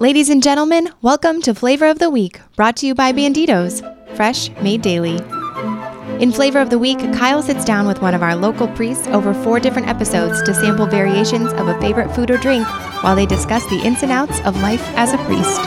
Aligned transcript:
Ladies 0.00 0.30
and 0.30 0.40
gentlemen, 0.40 0.90
welcome 1.02 1.42
to 1.42 1.52
Flavor 1.52 1.88
of 1.88 1.98
the 1.98 2.08
Week, 2.08 2.40
brought 2.54 2.76
to 2.76 2.86
you 2.86 2.94
by 2.94 3.12
Banditos, 3.12 3.82
fresh 4.14 4.48
made 4.62 4.80
daily. 4.80 5.16
In 6.22 6.30
Flavor 6.30 6.60
of 6.60 6.70
the 6.70 6.78
Week, 6.78 7.00
Kyle 7.14 7.42
sits 7.42 7.64
down 7.64 7.84
with 7.84 8.00
one 8.00 8.14
of 8.14 8.22
our 8.22 8.36
local 8.36 8.68
priests 8.68 9.08
over 9.08 9.34
four 9.34 9.58
different 9.58 9.88
episodes 9.88 10.40
to 10.44 10.54
sample 10.54 10.86
variations 10.86 11.52
of 11.54 11.66
a 11.66 11.80
favorite 11.80 12.14
food 12.14 12.30
or 12.30 12.36
drink 12.36 12.64
while 13.02 13.16
they 13.16 13.26
discuss 13.26 13.66
the 13.66 13.80
ins 13.80 14.04
and 14.04 14.12
outs 14.12 14.38
of 14.42 14.62
life 14.62 14.86
as 14.96 15.14
a 15.14 15.18
priest. 15.24 15.58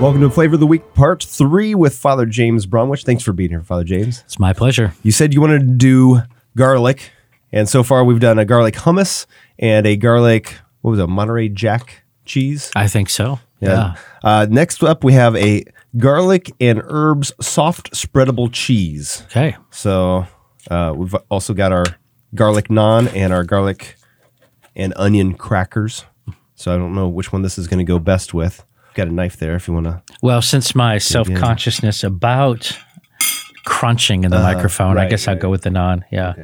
Welcome 0.00 0.20
to 0.20 0.30
Flavor 0.30 0.54
of 0.54 0.60
the 0.60 0.66
Week, 0.68 0.94
part 0.94 1.24
three 1.24 1.74
with 1.74 1.98
Father 1.98 2.24
James 2.24 2.66
Bromwich. 2.66 3.02
Thanks 3.02 3.24
for 3.24 3.32
being 3.32 3.50
here, 3.50 3.64
Father 3.64 3.82
James. 3.82 4.22
It's 4.26 4.38
my 4.38 4.52
pleasure. 4.52 4.94
You 5.02 5.10
said 5.10 5.34
you 5.34 5.40
wanted 5.40 5.66
to 5.66 5.74
do 5.74 6.20
garlic, 6.56 7.10
and 7.50 7.68
so 7.68 7.82
far 7.82 8.04
we've 8.04 8.20
done 8.20 8.38
a 8.38 8.44
garlic 8.44 8.76
hummus 8.76 9.26
and 9.58 9.88
a 9.88 9.96
garlic, 9.96 10.54
what 10.82 10.92
was 10.92 11.00
it, 11.00 11.08
Monterey 11.08 11.48
Jack 11.48 12.04
cheese? 12.24 12.70
I 12.76 12.86
think 12.86 13.10
so. 13.10 13.40
Yeah. 13.60 13.94
Uh, 14.22 14.46
next 14.48 14.82
up, 14.82 15.02
we 15.04 15.14
have 15.14 15.34
a 15.36 15.64
garlic 15.96 16.52
and 16.60 16.82
herbs 16.84 17.32
soft 17.40 17.92
spreadable 17.92 18.50
cheese. 18.52 19.22
Okay. 19.26 19.56
So 19.70 20.26
uh, 20.70 20.92
we've 20.96 21.14
also 21.30 21.54
got 21.54 21.72
our 21.72 21.84
garlic 22.34 22.68
naan 22.68 23.12
and 23.14 23.32
our 23.32 23.44
garlic 23.44 23.96
and 24.74 24.92
onion 24.96 25.34
crackers. 25.34 26.04
So 26.54 26.74
I 26.74 26.76
don't 26.76 26.94
know 26.94 27.08
which 27.08 27.32
one 27.32 27.42
this 27.42 27.58
is 27.58 27.66
going 27.66 27.78
to 27.78 27.84
go 27.84 27.98
best 27.98 28.34
with. 28.34 28.64
Got 28.94 29.08
a 29.08 29.12
knife 29.12 29.36
there 29.36 29.54
if 29.54 29.68
you 29.68 29.74
want 29.74 29.86
to. 29.86 30.02
Well, 30.22 30.40
since 30.40 30.74
my 30.74 30.98
self 30.98 31.28
consciousness 31.34 32.02
about 32.02 32.78
crunching 33.64 34.24
in 34.24 34.30
the 34.30 34.38
microphone, 34.38 34.96
I 34.96 35.02
right, 35.02 35.10
guess 35.10 35.28
I'll 35.28 35.36
go 35.36 35.50
with 35.50 35.62
the 35.62 35.70
naan. 35.70 36.02
Yeah. 36.10 36.34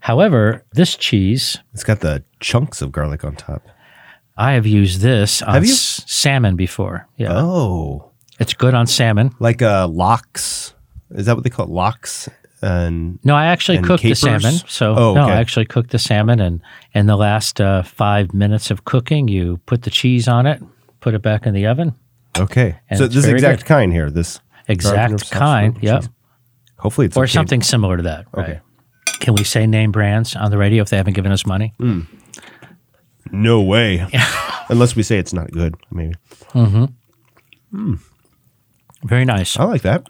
However, 0.00 0.64
this 0.72 0.96
cheese, 0.96 1.58
It's 1.72 1.84
got 1.84 2.00
the 2.00 2.24
chunks 2.40 2.80
of 2.82 2.90
garlic 2.90 3.22
on 3.24 3.36
top. 3.36 3.68
I 4.40 4.52
have 4.52 4.66
used 4.66 5.00
this 5.00 5.42
on 5.42 5.54
Have 5.54 5.64
you? 5.66 5.72
s- 5.72 6.02
salmon 6.06 6.56
before. 6.56 7.06
Yeah. 7.16 7.36
Oh, 7.36 8.10
It's 8.38 8.54
good 8.54 8.74
on 8.74 8.86
salmon. 8.86 9.30
like 9.38 9.60
uh, 9.62 9.86
lox. 9.88 10.74
Is 11.10 11.26
that 11.26 11.34
what 11.34 11.44
they 11.44 11.50
call 11.50 11.66
it? 11.66 11.70
Lox 11.72 12.28
and 12.62 13.18
No, 13.24 13.34
I 13.34 13.46
actually 13.46 13.78
cooked 13.82 14.02
capers? 14.02 14.20
the 14.20 14.26
salmon. 14.40 14.60
So 14.68 14.94
Oh, 14.96 15.14
no. 15.14 15.22
I 15.28 15.36
actually 15.36 15.66
cooked 15.66 15.90
the 15.90 15.98
salmon, 15.98 16.40
and 16.40 16.60
in 16.94 17.06
the 17.06 17.16
last 17.16 17.60
uh, 17.60 17.82
five 17.82 18.32
minutes 18.34 18.70
of 18.70 18.84
cooking, 18.84 19.28
you 19.28 19.58
put 19.66 19.82
the 19.82 19.90
cheese 19.90 20.28
on 20.28 20.46
it, 20.46 20.62
put 21.00 21.14
it 21.14 21.22
back 21.22 21.46
in 21.46 21.54
the 21.54 21.66
oven. 21.66 21.94
okay. 22.38 22.76
So 22.96 23.08
this 23.08 23.26
exact 23.26 23.62
good. 23.62 23.66
kind 23.66 23.92
here. 23.92 24.10
This 24.10 24.40
Exact 24.68 25.30
kind. 25.30 25.76
Yep. 25.82 26.00
cheese. 26.02 26.10
Hopefully 26.78 27.06
it's 27.06 27.16
Or 27.16 27.24
okay. 27.24 27.32
something 27.32 27.62
similar 27.62 27.96
to 27.96 28.02
that. 28.04 28.26
Right. 28.32 28.44
Okay. 28.50 28.60
Can 29.20 29.34
we 29.34 29.44
say 29.44 29.66
name 29.66 29.90
brands 29.90 30.36
on 30.36 30.50
the 30.50 30.56
radio 30.58 30.82
if 30.82 30.88
they 30.90 30.96
haven't 30.96 31.14
given 31.14 31.32
us 31.32 31.44
money? 31.44 31.74
No 33.32 33.62
way. 33.62 34.06
Unless 34.68 34.96
we 34.96 35.02
say 35.02 35.18
it's 35.18 35.32
not 35.32 35.50
good, 35.50 35.74
maybe. 35.90 36.14
Mm-hmm. 36.52 36.84
Hmm. 37.70 37.94
Very 39.04 39.24
nice. 39.24 39.56
I 39.58 39.64
like 39.64 39.82
that. 39.82 40.06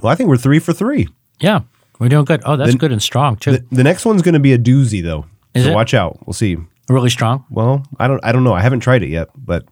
Well, 0.00 0.12
I 0.12 0.14
think 0.14 0.28
we're 0.28 0.36
three 0.36 0.58
for 0.58 0.72
three. 0.72 1.08
Yeah, 1.40 1.60
we're 1.98 2.08
doing 2.08 2.24
good. 2.24 2.42
Oh, 2.44 2.56
that's 2.56 2.74
good 2.74 2.92
and 2.92 3.02
strong 3.02 3.36
too. 3.36 3.52
The, 3.52 3.64
the 3.70 3.84
next 3.84 4.04
one's 4.04 4.22
going 4.22 4.34
to 4.34 4.40
be 4.40 4.52
a 4.52 4.58
doozy, 4.58 5.02
though. 5.02 5.26
Is 5.54 5.64
so 5.64 5.70
it? 5.70 5.74
watch 5.74 5.94
out. 5.94 6.18
We'll 6.26 6.34
see. 6.34 6.56
really 6.88 7.10
strong. 7.10 7.44
Well, 7.50 7.84
I 7.98 8.08
don't. 8.08 8.24
I 8.24 8.32
don't 8.32 8.44
know. 8.44 8.54
I 8.54 8.60
haven't 8.60 8.80
tried 8.80 9.02
it 9.02 9.08
yet, 9.08 9.28
but 9.36 9.64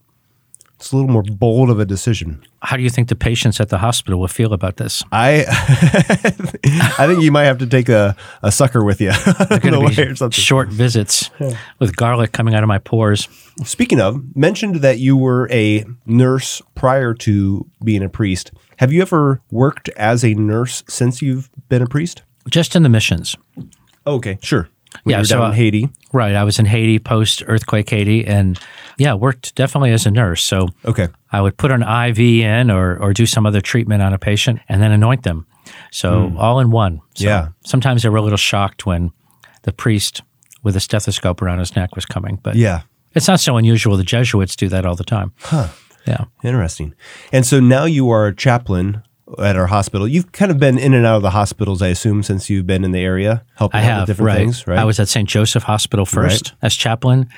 it's 0.77 0.93
a 0.93 0.97
little 0.97 1.11
more 1.11 1.23
bold 1.23 1.71
of 1.71 1.79
a 1.81 1.85
decision. 1.85 2.45
How 2.63 2.77
do 2.77 2.83
you 2.83 2.91
think 2.91 3.09
the 3.09 3.15
patients 3.15 3.61
at 3.61 3.69
the 3.69 3.79
hospital 3.79 4.21
will 4.21 4.29
feel 4.29 4.53
about 4.53 4.77
this? 4.77 5.03
I 5.13 5.45
I 6.99 7.07
think 7.07 7.23
you 7.23 7.31
might 7.31 7.45
have 7.45 7.59
to 7.59 7.67
take 7.67 7.89
a, 7.89 8.17
a 8.43 8.51
sucker 8.51 8.85
with 8.85 9.01
you 9.01 9.11
on 9.11 9.61
the 9.61 9.81
way 9.81 9.95
be 9.95 10.03
or 10.11 10.17
something. 10.17 10.33
short 10.33 10.69
visits 10.69 11.31
with 11.79 11.97
garlic 11.97 12.33
coming 12.33 12.55
out 12.55 12.63
of 12.63 12.69
my 12.69 12.79
pores. 12.79 13.29
Speaking 13.65 14.01
of, 14.01 14.37
mentioned 14.37 14.77
that 14.77 14.99
you 14.99 15.17
were 15.17 15.49
a 15.51 15.85
nurse 16.07 16.61
prior 16.75 17.15
to 17.15 17.67
being 17.83 18.03
a 18.03 18.09
priest. 18.09 18.51
Have 18.79 18.93
you 18.93 19.03
ever 19.03 19.41
worked 19.51 19.89
as 19.91 20.25
a 20.25 20.35
nurse 20.35 20.83
since 20.89 21.23
you've 21.23 21.51
been 21.69 21.83
a 21.83 21.87
priest? 21.87 22.23
Just 22.51 22.75
in 22.75 22.83
the 22.83 22.89
missions. 22.89 23.37
Okay, 24.07 24.39
sure. 24.43 24.69
Yeah, 25.05 25.17
you 25.17 25.21
were 25.23 25.25
so, 25.25 25.39
down 25.39 25.51
in 25.51 25.57
Haiti. 25.57 25.89
Right. 26.13 26.35
I 26.35 26.45
was 26.45 26.59
in 26.59 26.67
Haiti 26.67 26.99
post 26.99 27.43
earthquake 27.47 27.91
Haiti 27.91 28.27
and 28.27 28.59
yeah, 28.99 29.15
worked 29.15 29.55
definitely 29.55 29.93
as 29.93 30.07
a 30.07 30.11
nurse. 30.11 30.43
So 30.43 30.69
Okay. 30.85 31.09
I 31.33 31.41
would 31.41 31.57
put 31.57 31.71
an 31.73 31.83
IV 31.83 32.19
in 32.19 32.71
or, 32.71 32.97
or 32.99 33.13
do 33.13 33.27
some 33.27 33.47
other 33.47 33.61
treatment 33.61 34.03
on 34.03 34.13
a 34.13 34.19
patient 34.19 34.61
and 34.69 34.81
then 34.81 34.93
anoint 34.93 35.25
them. 35.25 35.47
So 35.91 36.29
hmm. 36.29 36.37
all 36.39 36.61
in 36.61 36.71
one. 36.71 37.01
So. 37.15 37.25
Yeah. 37.25 37.49
Sometimes 37.65 38.03
they 38.03 38.09
were 38.09 38.19
a 38.19 38.23
little 38.23 38.39
shocked 38.39 38.87
when 38.87 39.11
the 39.63 39.73
priest 39.73 40.23
with 40.63 40.77
a 40.77 40.81
stethoscope 40.81 41.43
around 41.43 41.59
his 41.59 41.75
neck 41.77 41.95
was 41.95 42.07
coming, 42.07 42.39
but 42.43 42.55
Yeah. 42.57 42.83
it's 43.15 43.29
not 43.29 43.41
so 43.41 43.57
unusual. 43.57 43.97
The 43.97 44.05
Jesuits 44.05 44.57
do 44.57 44.69
that 44.69 44.87
all 44.87 44.95
the 44.97 45.05
time. 45.05 45.33
Huh. 45.41 45.69
Yeah. 46.07 46.25
Interesting. 46.43 46.95
And 47.33 47.47
so 47.47 47.61
now 47.61 47.85
you 47.85 48.11
are 48.11 48.27
a 48.27 48.35
chaplain 48.35 49.03
at 49.39 49.57
our 49.57 49.67
hospital. 49.67 50.07
You've 50.07 50.33
kind 50.33 50.51
of 50.51 50.59
been 50.59 50.79
in 50.79 50.95
and 50.95 51.07
out 51.07 51.17
of 51.17 51.23
the 51.23 51.31
hospitals, 51.31 51.81
I 51.83 51.89
assume, 51.89 52.23
since 52.23 52.51
you've 52.51 52.67
been 52.67 52.85
in 52.85 52.93
the 52.93 53.01
area 53.01 53.45
helping 53.57 53.81
I 53.81 53.85
out 53.85 53.87
have 53.87 54.01
with 54.03 54.07
different 54.09 54.27
right. 54.27 54.37
things, 54.37 54.67
right? 54.67 54.79
I 54.79 54.85
was 54.85 55.01
at 55.01 55.09
St. 55.09 55.29
Joseph 55.29 55.63
Hospital 55.63 56.05
first 56.07 56.53
as 56.63 56.75
chaplain, 56.75 57.29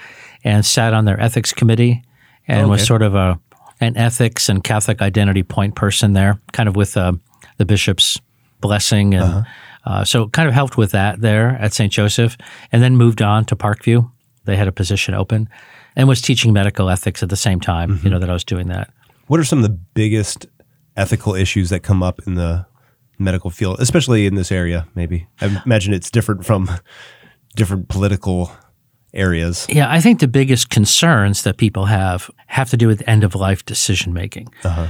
and 0.44 0.64
sat 0.64 0.94
on 0.94 1.04
their 1.04 1.20
ethics 1.20 1.52
committee, 1.52 2.02
and 2.48 2.68
was 2.68 2.84
sort 2.86 3.02
of 3.02 3.14
a 3.14 3.38
an 3.80 3.96
ethics 3.96 4.48
and 4.48 4.64
Catholic 4.64 5.02
identity 5.02 5.42
point 5.42 5.74
person 5.74 6.14
there, 6.14 6.38
kind 6.52 6.68
of 6.68 6.76
with 6.76 6.96
uh, 6.96 7.12
the 7.58 7.64
bishop's 7.66 8.18
blessing, 8.60 9.14
and 9.14 9.22
Uh-huh. 9.24 9.42
uh, 9.84 10.04
so 10.04 10.28
kind 10.28 10.48
of 10.48 10.54
helped 10.54 10.76
with 10.76 10.92
that 10.92 11.20
there 11.20 11.50
at 11.60 11.72
St. 11.74 11.92
Joseph, 11.92 12.36
and 12.72 12.82
then 12.82 12.96
moved 12.96 13.20
on 13.22 13.44
to 13.44 13.56
Parkview. 13.56 14.10
They 14.44 14.56
had 14.56 14.66
a 14.66 14.72
position 14.72 15.14
open, 15.14 15.48
and 15.94 16.08
was 16.08 16.20
teaching 16.22 16.52
medical 16.52 16.88
ethics 16.88 17.22
at 17.22 17.28
the 17.28 17.36
same 17.36 17.60
time. 17.60 17.90
Mm-hmm. 17.90 18.06
You 18.06 18.10
know 18.12 18.18
that 18.18 18.30
I 18.30 18.32
was 18.32 18.44
doing 18.44 18.68
that. 18.68 18.90
What 19.26 19.40
are 19.40 19.44
some 19.44 19.58
of 19.58 19.64
the 19.64 19.78
biggest 19.94 20.46
ethical 20.96 21.34
issues 21.34 21.70
that 21.70 21.80
come 21.80 22.02
up 22.02 22.20
in 22.26 22.34
the 22.34 22.66
medical 23.18 23.50
field, 23.50 23.80
especially 23.80 24.26
in 24.26 24.34
this 24.34 24.50
area? 24.52 24.86
Maybe 24.94 25.26
I 25.40 25.60
imagine 25.64 25.94
it's 25.94 26.10
different 26.10 26.44
from 26.44 26.70
different 27.54 27.88
political 27.88 28.50
areas. 29.14 29.66
Yeah, 29.68 29.90
I 29.90 30.00
think 30.00 30.20
the 30.20 30.28
biggest 30.28 30.68
concerns 30.70 31.42
that 31.42 31.56
people 31.56 31.86
have 31.86 32.30
have 32.46 32.68
to 32.70 32.76
do 32.76 32.86
with 32.88 33.02
end 33.08 33.24
of 33.24 33.34
life 33.34 33.64
decision 33.64 34.12
making. 34.12 34.48
Uh-huh. 34.64 34.88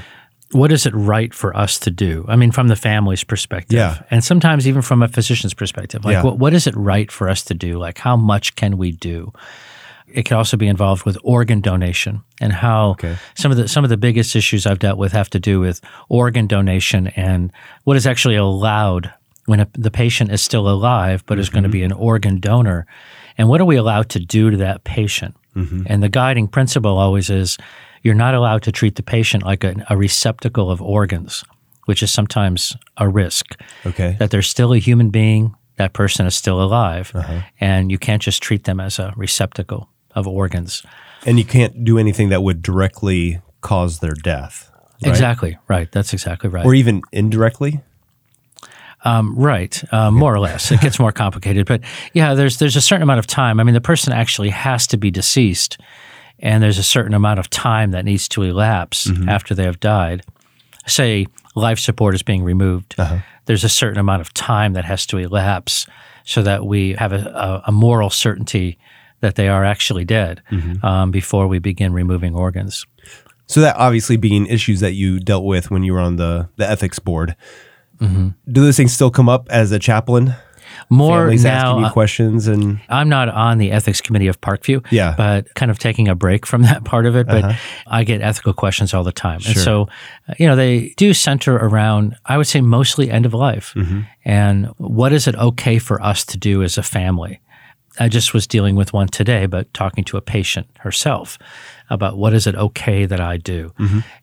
What 0.53 0.71
is 0.72 0.87
it 0.87 0.94
right 0.94 1.34
for 1.34 1.56
us 1.56 1.78
to 1.81 1.91
do? 1.91 2.25
I 2.28 2.37
mean, 2.37 2.53
from 2.53 2.69
the 2.69 2.77
family's 2.77 3.25
perspective, 3.25 3.77
Yeah. 3.77 4.03
and 4.11 4.23
sometimes 4.25 4.67
even 4.69 4.81
from 4.83 5.03
a 5.03 5.09
physician's 5.09 5.55
perspective. 5.55 6.05
Like, 6.05 6.12
Yeah. 6.15 6.23
what, 6.23 6.38
what 6.38 6.55
is 6.55 6.67
it 6.69 6.77
right 6.77 7.11
for 7.11 7.28
us 7.28 7.43
to 7.44 7.55
do? 7.55 7.78
Like, 7.78 7.99
how 7.99 8.17
much 8.17 8.55
can 8.55 8.78
we 8.78 8.93
do? 8.93 9.33
It 10.09 10.25
can 10.25 10.37
also 10.37 10.56
be 10.56 10.67
involved 10.69 11.05
with 11.05 11.19
organ 11.22 11.61
donation 11.61 12.22
and 12.41 12.53
how 12.53 12.91
Okay. 12.91 13.17
some 13.34 13.50
of 13.50 13.56
the 13.59 13.69
some 13.69 13.84
of 13.84 13.91
the 13.91 13.97
biggest 13.97 14.37
issues 14.37 14.67
I've 14.67 14.78
dealt 14.78 14.99
with 14.99 15.12
have 15.12 15.28
to 15.31 15.41
do 15.41 15.61
with 15.61 15.81
organ 16.09 16.47
donation 16.47 17.09
and 17.09 17.50
what 17.84 17.97
is 17.97 18.06
actually 18.06 18.37
allowed 18.37 19.12
when 19.47 19.61
a, 19.61 19.67
the 19.78 19.91
patient 19.91 20.31
is 20.33 20.43
still 20.43 20.69
alive 20.69 21.22
but 21.27 21.39
is 21.39 21.49
going 21.50 21.62
to 21.65 21.69
be 21.69 21.83
an 21.84 21.93
organ 21.93 22.41
donor, 22.41 22.87
and 23.39 23.49
what 23.49 23.61
are 23.61 23.65
we 23.65 23.77
allowed 23.77 24.09
to 24.11 24.19
do 24.21 24.50
to 24.50 24.56
that 24.56 24.84
patient? 24.84 25.34
And 25.87 26.03
the 26.03 26.11
guiding 26.11 26.49
principle 26.49 26.99
always 26.99 27.31
is 27.31 27.56
you're 28.03 28.15
not 28.15 28.34
allowed 28.34 28.62
to 28.65 28.73
treat 28.73 28.97
the 28.97 29.03
patient 29.03 29.43
like 29.43 29.65
a, 29.65 29.75
a 29.88 29.97
receptacle 29.97 30.71
of 30.71 30.83
organs, 30.83 31.44
which 31.87 32.03
is 32.03 32.11
sometimes 32.12 32.77
a 32.99 33.09
risk 33.09 33.47
Okay. 33.87 34.17
that 34.19 34.31
they're 34.31 34.43
still 34.43 34.73
a 34.75 34.78
human 34.78 35.09
being, 35.11 35.55
that 35.77 35.93
person 35.94 36.27
is 36.27 36.34
still 36.34 36.61
alive, 36.61 37.11
Uh-huh. 37.15 37.41
and 37.59 37.91
you 37.91 37.99
can't 37.99 38.21
just 38.27 38.43
treat 38.43 38.65
them 38.65 38.81
as 38.81 38.99
a 38.99 39.12
receptacle 39.17 39.88
of 40.16 40.27
organs. 40.27 40.82
And 41.25 41.38
you 41.38 41.44
can't 41.44 41.84
do 41.84 41.99
anything 41.99 42.31
that 42.31 42.43
would 42.43 42.62
directly 42.62 43.41
cause 43.60 44.00
their 44.00 44.15
death. 44.15 44.71
right? 45.03 45.10
Exactly 45.10 45.59
right. 45.69 45.91
That's 45.93 46.12
exactly 46.12 46.50
right. 46.50 46.65
Or 46.66 46.75
even 46.75 47.03
indirectly. 47.12 47.82
Um, 49.05 49.37
right, 49.38 49.84
um, 49.93 50.15
more 50.15 50.34
or 50.34 50.41
less. 50.41 50.72
It 50.72 50.81
gets 50.81 50.99
more 50.99 51.12
complicated, 51.12 51.66
but 51.66 51.81
yeah, 52.12 52.34
there's 52.34 52.59
there's 52.59 52.75
a 52.75 52.81
certain 52.81 53.03
amount 53.03 53.21
of 53.21 53.26
time. 53.26 53.60
I 53.60 53.62
mean, 53.62 53.75
the 53.75 53.81
person 53.81 54.12
actually 54.12 54.49
has 54.50 54.87
to 54.88 54.97
be 54.97 55.10
deceased, 55.12 55.78
and 56.41 56.60
there's 56.62 56.78
a 56.78 56.82
certain 56.82 57.15
amount 57.15 57.38
of 57.38 57.49
time 57.49 57.93
that 57.93 58.05
needs 58.05 58.26
to 58.31 58.43
elapse 58.43 59.09
after 59.28 59.55
they 59.55 59.62
have 59.65 59.79
died. 59.79 60.23
Say 60.88 61.26
life 61.55 61.79
support 61.79 62.14
is 62.17 62.23
being 62.25 62.43
removed. 62.43 62.96
There's 63.44 63.62
a 63.64 63.69
certain 63.69 63.99
amount 63.99 64.23
of 64.23 64.32
time 64.35 64.73
that 64.73 64.85
has 64.85 65.06
to 65.06 65.19
elapse 65.19 65.87
so 66.25 66.43
that 66.43 66.67
we 66.67 66.94
have 66.94 67.12
a, 67.12 67.62
a, 67.67 67.69
a 67.69 67.73
moral 67.73 68.11
certainty 68.11 68.76
that 69.20 69.34
they 69.36 69.48
are 69.48 69.64
actually 69.64 70.04
dead 70.04 70.42
um, 70.82 71.10
before 71.10 71.46
we 71.48 71.58
begin 71.58 71.92
removing 71.92 72.34
organs. 72.34 72.86
So 73.46 73.60
that 73.60 73.76
obviously 73.76 74.16
being 74.16 74.46
issues 74.46 74.80
that 74.80 74.92
you 74.94 75.20
dealt 75.20 75.44
with 75.44 75.70
when 75.70 75.84
you 75.84 75.92
were 75.92 76.00
on 76.00 76.16
the, 76.16 76.48
the 76.56 76.68
ethics 76.68 76.98
board. 76.98 77.36
Mm-hmm. 78.00 78.28
Do 78.52 78.60
those 78.60 78.76
things 78.76 78.92
still 78.92 79.10
come 79.10 79.28
up 79.28 79.46
as 79.50 79.72
a 79.72 79.78
chaplain? 79.78 80.34
More 80.90 81.20
Families 81.20 81.44
now, 81.44 81.68
asking 81.70 81.80
you 81.80 81.86
uh, 81.86 81.92
questions 81.92 82.46
and 82.48 82.80
I'm 82.88 83.08
not 83.08 83.28
on 83.28 83.58
the 83.58 83.70
ethics 83.72 84.00
committee 84.00 84.26
of 84.26 84.40
Parkview, 84.40 84.84
Yeah. 84.90 85.14
but 85.16 85.52
kind 85.54 85.70
of 85.70 85.78
taking 85.78 86.08
a 86.08 86.14
break 86.14 86.44
from 86.44 86.62
that 86.68 86.84
part 86.84 87.06
of 87.06 87.16
it. 87.16 87.26
But 87.26 87.56
I 87.86 88.04
get 88.04 88.20
ethical 88.20 88.52
questions 88.52 88.92
all 88.92 89.04
the 89.04 89.12
time. 89.12 89.40
And 89.46 89.56
so, 89.56 89.88
uh, 90.28 90.34
you 90.38 90.46
know, 90.46 90.56
they 90.56 90.92
do 90.96 91.14
center 91.14 91.54
around, 91.56 92.16
I 92.26 92.36
would 92.36 92.46
say, 92.46 92.60
mostly 92.60 93.10
end 93.10 93.24
of 93.26 93.32
life. 93.32 93.74
And 94.24 94.66
what 94.76 95.12
is 95.12 95.26
it 95.26 95.34
okay 95.36 95.78
for 95.78 96.02
us 96.02 96.24
to 96.26 96.36
do 96.36 96.62
as 96.62 96.76
a 96.76 96.82
family? 96.82 97.40
I 97.98 98.08
just 98.08 98.34
was 98.34 98.46
dealing 98.46 98.76
with 98.76 98.93
one 98.93 99.08
today, 99.08 99.46
but 99.46 99.72
talking 99.75 100.04
to 100.04 100.16
a 100.16 100.20
patient 100.20 100.66
herself 100.81 101.38
about 101.90 102.16
what 102.16 102.34
is 102.34 102.46
it 102.46 102.54
okay 102.54 103.06
that 103.06 103.20
I 103.20 103.37
do. 103.37 103.72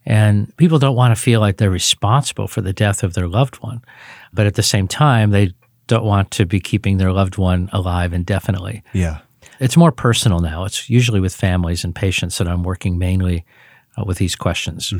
And 0.06 0.56
people 0.58 0.80
don't 0.80 0.96
want 0.96 1.16
to 1.16 1.22
feel 1.22 1.40
like 1.40 1.58
they're 1.58 1.70
responsible 1.70 2.48
for 2.48 2.62
the 2.62 2.74
death 2.74 3.04
of 3.04 3.14
their 3.14 3.28
loved 3.28 3.56
one. 3.58 3.82
But 4.34 4.46
at 4.46 4.56
the 4.56 4.64
same 4.64 4.88
time, 4.88 5.32
they 5.32 5.54
don't 5.88 6.06
want 6.06 6.32
to 6.32 6.46
be 6.46 6.60
keeping 6.60 6.98
their 6.98 7.12
loved 7.12 7.38
one 7.38 7.70
alive 7.74 8.14
indefinitely. 8.14 8.84
Yeah. 8.94 9.20
It's 9.60 9.78
more 9.78 9.92
personal 9.92 10.40
now. 10.40 10.66
It's 10.66 10.90
usually 10.90 11.20
with 11.20 11.36
families 11.36 11.84
and 11.84 11.94
patients 11.96 12.38
that 12.38 12.48
I'm 12.48 12.64
working 12.64 12.98
mainly 12.98 13.46
uh, 13.98 14.04
with 14.06 14.18
these 14.18 14.36
questions. 14.36 14.94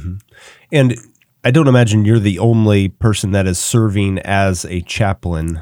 And 0.72 0.96
I 1.44 1.52
don't 1.52 1.68
imagine 1.68 2.06
you're 2.06 2.20
the 2.20 2.40
only 2.40 2.90
person 2.90 3.32
that 3.32 3.48
is 3.48 3.60
serving 3.60 4.20
as 4.20 4.66
a 4.66 4.82
chaplain 4.82 5.62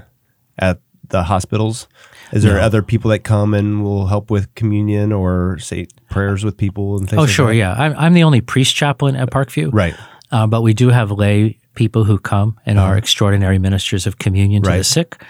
at 0.60 0.80
the 1.12 1.24
hospitals. 1.24 1.88
Is 2.34 2.44
there 2.44 2.56
No. 2.56 2.62
other 2.62 2.82
people 2.82 3.12
that 3.12 3.20
come 3.20 3.54
and 3.54 3.84
will 3.84 4.08
help 4.08 4.32
with 4.32 4.54
communion 4.56 5.12
or 5.12 5.58
say 5.60 5.88
prayers 6.10 6.44
with 6.46 6.56
people 6.58 6.98
and 6.98 7.10
things? 7.10 7.20
Oh, 7.20 7.24
like 7.24 7.30
sure, 7.32 7.48
that? 7.48 7.56
yeah. 7.56 7.74
I'm, 7.74 7.94
I'm 7.98 8.14
the 8.14 8.24
only 8.24 8.42
priest 8.42 8.74
chaplain 8.76 9.16
at 9.16 9.30
Parkview. 9.30 9.70
Right. 9.74 9.96
Uh, 10.32 10.48
but 10.48 10.62
we 10.62 10.74
do 10.74 10.90
have 10.90 11.12
lay 11.12 11.58
people 11.76 12.06
who 12.06 12.18
come 12.18 12.58
and 12.66 12.80
are 12.80 12.98
extraordinary 12.98 13.60
ministers 13.60 14.08
of 14.08 14.18
communion 14.18 14.64
to 14.64 14.70
the 14.70 14.74
Uh-huh. 14.76 14.84
Sick. 14.84 15.22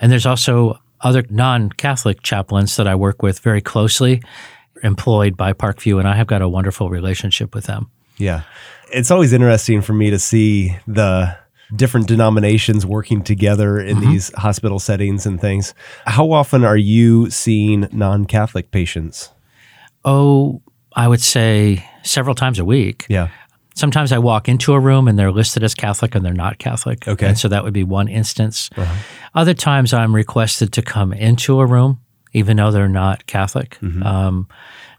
And 0.00 0.10
there's 0.10 0.26
also 0.26 0.80
other 1.02 1.24
non 1.30 1.70
Catholic 1.70 2.22
chaplains 2.22 2.74
that 2.76 2.86
I 2.88 2.94
work 2.96 3.22
with 3.22 3.38
very 3.40 3.60
closely, 3.60 4.20
employed 4.82 5.36
by 5.36 5.52
Parkview, 5.52 5.98
and 5.98 6.08
I 6.08 6.14
have 6.16 6.26
got 6.26 6.42
a 6.42 6.48
wonderful 6.48 6.90
relationship 6.90 7.54
with 7.54 7.64
them. 7.66 7.90
Yeah. 8.18 8.42
It's 8.92 9.10
always 9.10 9.32
interesting 9.32 9.82
for 9.82 9.92
me 9.92 10.10
to 10.10 10.18
see 10.18 10.76
the 10.88 11.36
different 11.76 12.06
denominations 12.08 12.84
working 12.86 13.22
together 13.22 13.78
in 13.78 13.98
Mm-hmm. 13.98 14.10
these 14.10 14.32
hospital 14.34 14.78
settings 14.78 15.26
and 15.26 15.40
things. 15.40 15.74
How 16.06 16.30
often 16.32 16.64
are 16.64 16.76
you 16.76 17.30
seeing 17.30 17.88
non 17.92 18.24
Catholic 18.24 18.70
patients? 18.70 19.30
Oh, 20.04 20.62
I 20.96 21.06
would 21.08 21.20
say 21.20 21.84
several 22.02 22.34
times 22.34 22.58
a 22.58 22.64
week. 22.64 23.06
Yeah. 23.08 23.28
Sometimes 23.74 24.12
I 24.12 24.18
walk 24.18 24.48
into 24.48 24.72
a 24.74 24.80
room 24.80 25.06
and 25.08 25.18
they're 25.18 25.30
listed 25.32 25.62
as 25.62 25.74
Catholic 25.74 26.14
and 26.14 26.24
they're 26.24 26.32
not 26.34 26.58
Catholic. 26.58 27.06
Okay. 27.06 27.28
And 27.28 27.38
so 27.38 27.48
that 27.48 27.62
would 27.64 27.72
be 27.72 27.84
one 27.84 28.08
instance. 28.08 28.68
Other 29.34 29.54
times 29.54 29.92
I'm 29.94 30.14
requested 30.14 30.72
to 30.74 30.82
come 30.82 31.12
into 31.12 31.60
a 31.60 31.66
room, 31.66 32.00
even 32.32 32.56
though 32.56 32.70
they're 32.72 32.88
not 32.88 33.26
Catholic. 33.26 33.78
Um, 34.02 34.48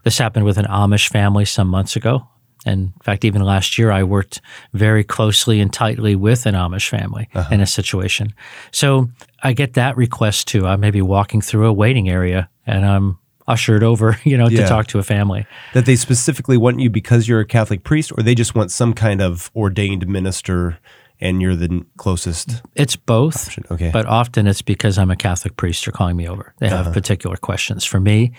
this 0.04 0.18
happened 0.18 0.46
with 0.46 0.58
an 0.58 0.64
Amish 0.66 1.08
family 1.10 1.44
some 1.44 1.68
months 1.68 1.94
ago. 1.96 2.26
And 2.64 2.92
in 2.94 3.00
fact, 3.02 3.24
even 3.24 3.42
last 3.42 3.76
year, 3.78 3.90
I 3.90 4.02
worked 4.04 4.40
very 4.72 5.04
closely 5.04 5.60
and 5.60 5.72
tightly 5.72 6.14
with 6.14 6.46
an 6.46 6.54
Amish 6.54 6.88
family 6.88 7.28
uh-huh. 7.34 7.52
in 7.54 7.60
a 7.60 7.66
situation. 7.66 8.32
So 8.70 9.10
I 9.42 9.52
get 9.52 9.74
that 9.74 9.96
request 9.96 10.48
too. 10.48 10.66
I 10.66 10.76
may 10.76 10.90
be 10.90 11.02
walking 11.02 11.40
through 11.40 11.66
a 11.66 11.72
waiting 11.72 12.08
area 12.08 12.48
and 12.66 12.84
I'm 12.86 13.18
ushered 13.48 13.82
over, 13.82 14.18
you 14.24 14.36
know, 14.36 14.48
Yeah. 14.48 14.62
to 14.62 14.68
talk 14.68 14.86
to 14.88 14.98
a 14.98 15.02
family. 15.02 15.46
That 15.74 15.86
they 15.86 15.96
specifically 15.96 16.56
want 16.56 16.80
you 16.80 16.90
because 16.90 17.26
you're 17.26 17.40
a 17.40 17.46
Catholic 17.46 17.82
priest, 17.82 18.12
or 18.16 18.22
they 18.22 18.34
just 18.34 18.54
want 18.54 18.70
some 18.70 18.94
kind 18.94 19.20
of 19.20 19.50
ordained 19.54 20.06
minister 20.06 20.78
and 21.20 21.40
you're 21.40 21.54
the 21.56 21.84
closest? 21.96 22.62
It's 22.74 22.96
both. 22.96 23.56
Okay. 23.70 23.90
But 23.92 24.06
often 24.06 24.46
it's 24.46 24.62
because 24.62 24.98
I'm 24.98 25.10
a 25.10 25.16
Catholic 25.16 25.56
priest 25.56 25.86
are 25.86 25.92
calling 25.92 26.16
me 26.16 26.28
over. 26.28 26.52
They 26.58 26.68
have 26.68 26.86
uh-huh. 26.86 26.92
particular 26.92 27.36
questions 27.36 27.84
for 27.84 28.00
me. 28.00 28.32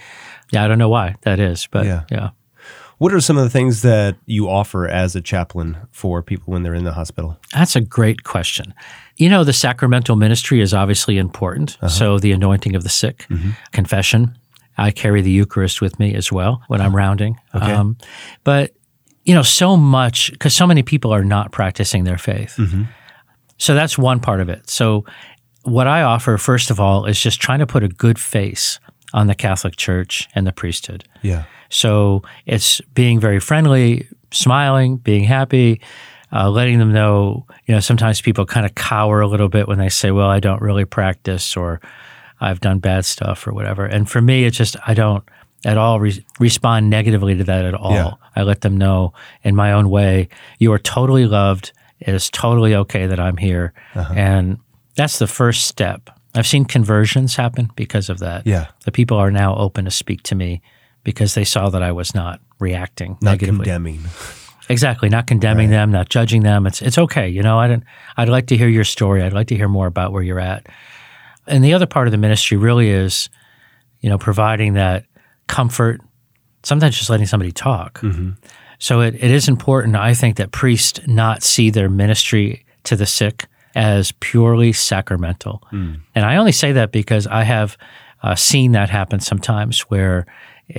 Yeah, 0.51 0.65
I 0.65 0.67
don't 0.67 0.79
know 0.79 0.89
why 0.89 1.15
that 1.21 1.39
is, 1.39 1.67
but 1.71 1.85
Yeah. 1.85 2.03
yeah. 2.11 2.29
What 3.03 3.13
are 3.13 3.19
some 3.19 3.37
of 3.37 3.43
the 3.43 3.49
things 3.49 3.81
that 3.81 4.15
you 4.27 4.47
offer 4.47 4.87
as 4.87 5.13
a 5.13 5.19
chaplain 5.19 5.75
for 5.91 6.23
people 6.23 6.53
when 6.53 6.63
they're 6.63 6.73
in 6.73 6.85
the 6.85 6.93
hospital? 6.93 7.37
That's 7.51 7.75
a 7.75 7.81
great 7.81 8.23
question. 8.23 8.73
You 9.17 9.27
know, 9.27 9.43
the 9.43 9.51
sacramental 9.51 10.15
ministry 10.15 10.61
is 10.61 10.73
obviously 10.73 11.17
important. 11.17 11.75
Uh-huh. 11.81 11.89
So 11.89 12.17
the 12.17 12.31
anointing 12.31 12.77
of 12.77 12.83
the 12.83 12.89
sick, 12.89 13.25
mm-hmm. 13.29 13.49
confession. 13.73 14.37
I 14.77 14.91
carry 14.91 15.21
the 15.21 15.31
Eucharist 15.31 15.81
with 15.81 15.99
me 15.99 16.15
as 16.15 16.31
well 16.31 16.63
when 16.67 16.79
I'm 16.79 16.95
uh-huh. 16.95 16.97
rounding. 16.97 17.37
Um, 17.51 17.97
but, 18.45 18.71
you 19.25 19.35
know, 19.35 19.43
so 19.43 19.75
much, 19.75 20.31
because 20.31 20.55
so 20.55 20.65
many 20.65 20.81
people 20.81 21.13
are 21.13 21.25
not 21.25 21.51
practicing 21.51 22.05
their 22.05 22.17
faith. 22.17 22.55
Mm-hmm. 22.57 22.83
So 23.57 23.75
that's 23.75 23.97
one 23.97 24.21
part 24.21 24.39
of 24.39 24.47
it. 24.47 24.69
So 24.69 25.03
what 25.63 25.87
I 25.87 26.03
offer, 26.03 26.37
first 26.37 26.71
of 26.71 26.79
all, 26.79 27.03
is 27.03 27.19
just 27.19 27.41
trying 27.41 27.59
to 27.59 27.67
put 27.67 27.83
a 27.83 27.89
good 27.89 28.17
face 28.17 28.79
on 29.13 29.27
the 29.27 29.35
Catholic 29.35 29.75
Church 29.75 30.27
and 30.35 30.45
the 30.45 30.51
priesthood. 30.51 31.05
Yeah. 31.21 31.43
So 31.69 32.23
it's 32.45 32.81
being 32.93 33.19
very 33.19 33.39
friendly, 33.39 34.07
smiling, 34.31 34.97
being 34.97 35.23
happy, 35.23 35.81
uh, 36.31 36.49
letting 36.49 36.79
them 36.79 36.91
know. 36.91 37.45
You 37.65 37.75
know, 37.75 37.79
sometimes 37.79 38.21
people 38.21 38.45
kind 38.45 38.65
of 38.65 38.75
cower 38.75 39.21
a 39.21 39.27
little 39.27 39.49
bit 39.49 39.67
when 39.67 39.77
they 39.77 39.89
say, 39.89 40.11
"Well, 40.11 40.29
I 40.29 40.39
don't 40.39 40.61
really 40.61 40.85
practice," 40.85 41.55
or 41.55 41.79
"I've 42.39 42.59
done 42.59 42.79
bad 42.79 43.05
stuff," 43.05 43.47
or 43.47 43.53
whatever. 43.53 43.85
And 43.85 44.09
for 44.09 44.21
me, 44.21 44.45
it's 44.45 44.57
just 44.57 44.75
I 44.85 44.93
don't 44.93 45.23
at 45.65 45.77
all 45.77 45.99
re- 45.99 46.25
respond 46.39 46.89
negatively 46.89 47.37
to 47.37 47.43
that 47.45 47.65
at 47.65 47.73
all. 47.73 47.93
Yeah. 47.93 48.11
I 48.35 48.43
let 48.43 48.61
them 48.61 48.77
know 48.77 49.13
in 49.43 49.55
my 49.55 49.71
own 49.71 49.89
way, 49.89 50.27
you 50.59 50.73
are 50.73 50.79
totally 50.79 51.25
loved. 51.25 51.71
It 51.99 52.13
is 52.13 52.29
totally 52.29 52.75
okay 52.75 53.07
that 53.07 53.19
I'm 53.19 53.37
here, 53.37 53.73
and 54.15 54.57
that's 54.95 55.19
the 55.19 55.27
first 55.27 55.65
step. 55.65 56.09
I've 56.35 56.47
seen 56.47 56.65
conversions 56.65 57.35
happen 57.35 57.69
because 57.75 58.09
of 58.09 58.19
that. 58.19 58.47
Yeah. 58.47 58.67
The 58.85 58.91
people 58.91 59.17
are 59.17 59.31
now 59.31 59.55
open 59.55 59.85
to 59.85 59.91
speak 59.91 60.23
to 60.23 60.35
me 60.35 60.61
because 61.03 61.35
they 61.35 61.43
saw 61.43 61.69
that 61.69 61.83
I 61.83 61.91
was 61.91 62.15
not 62.15 62.39
reacting 62.59 63.17
Not 63.21 63.31
negatively. 63.31 63.65
condemning. 63.65 64.01
Exactly, 64.69 65.09
not 65.09 65.27
condemning 65.27 65.69
them, 65.69 65.91
not 65.91 66.07
judging 66.09 66.43
them. 66.43 66.65
It's 66.65 66.81
it's 66.81 66.97
okay. 66.97 67.27
You 67.27 67.43
know, 67.43 67.59
I 67.59 67.67
didn't, 67.67 67.83
I'd 68.15 68.29
like 68.29 68.47
to 68.47 68.57
hear 68.57 68.69
your 68.69 68.85
story. 68.85 69.21
I'd 69.21 69.33
like 69.33 69.47
to 69.47 69.55
hear 69.55 69.67
more 69.67 69.87
about 69.87 70.13
where 70.13 70.23
you're 70.23 70.39
at. 70.39 70.67
And 71.45 71.63
the 71.63 71.73
other 71.73 71.85
part 71.85 72.07
of 72.07 72.11
the 72.11 72.17
ministry 72.17 72.55
really 72.55 72.89
is, 72.89 73.29
you 73.99 74.09
know, 74.09 74.17
providing 74.17 74.73
that 74.73 75.05
comfort. 75.47 75.99
Sometimes 76.63 76.97
just 76.97 77.09
letting 77.09 77.25
somebody 77.25 77.51
talk. 77.51 77.99
Mm-hmm. 77.99 78.31
So 78.79 79.01
it, 79.01 79.15
it 79.15 79.31
is 79.31 79.49
important, 79.49 79.97
I 79.97 80.13
think, 80.13 80.37
that 80.37 80.51
priests 80.51 81.01
not 81.07 81.43
see 81.43 81.69
their 81.69 81.89
ministry 81.89 82.65
to 82.85 82.95
the 82.95 83.05
sick 83.05 83.47
as 83.75 84.11
purely 84.19 84.73
sacramental. 84.73 85.63
And 86.15 86.25
I 86.25 86.35
only 86.37 86.51
say 86.51 86.71
that 86.73 86.91
because 86.91 87.27
I 87.27 87.43
have 87.43 87.77
uh, 88.21 88.35
seen 88.35 88.71
that 88.73 88.89
happen 88.89 89.19
sometimes 89.19 89.81
where 89.81 90.25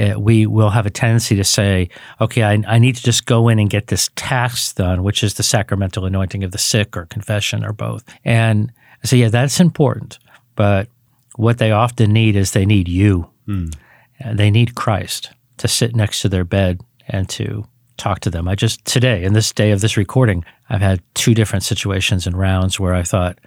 uh, 0.00 0.14
we 0.18 0.46
will 0.46 0.70
have 0.70 0.86
a 0.86 0.90
tendency 0.90 1.36
to 1.36 1.44
say, 1.44 1.88
okay, 2.20 2.42
I, 2.42 2.62
I 2.66 2.78
need 2.78 2.96
to 2.96 3.02
just 3.02 3.26
go 3.26 3.48
in 3.48 3.58
and 3.58 3.68
get 3.68 3.88
this 3.88 4.10
task 4.16 4.76
done, 4.76 5.02
which 5.02 5.22
is 5.22 5.34
the 5.34 5.42
sacramental 5.42 6.06
anointing 6.06 6.42
of 6.44 6.52
the 6.52 6.58
sick 6.58 6.96
or 6.96 7.06
confession 7.06 7.64
or 7.64 7.72
both. 7.72 8.02
And 8.24 8.72
I 9.02 9.06
say, 9.06 9.18
yeah, 9.18 9.28
that's 9.28 9.60
important. 9.60 10.18
But 10.56 10.88
what 11.36 11.58
they 11.58 11.72
often 11.72 12.12
need 12.12 12.36
is 12.36 12.52
they 12.52 12.66
need 12.66 12.88
you. 12.88 13.28
And 14.20 14.38
they 14.38 14.50
need 14.50 14.74
Christ 14.74 15.30
to 15.58 15.68
sit 15.68 15.94
next 15.94 16.22
to 16.22 16.28
their 16.28 16.44
bed 16.44 16.80
and 17.08 17.28
to 17.30 17.66
talk 17.96 18.20
to 18.20 18.30
them. 18.30 18.48
I 18.48 18.54
just 18.54 18.84
today, 18.84 19.24
in 19.24 19.32
this 19.32 19.52
day 19.52 19.70
of 19.70 19.80
this 19.80 19.96
recording, 19.96 20.44
I've 20.68 20.80
had 20.80 21.00
two 21.14 21.34
different 21.34 21.62
situations 21.62 22.26
and 22.26 22.36
rounds 22.38 22.78
where 22.80 22.94
I 22.94 23.02
thought, 23.02 23.38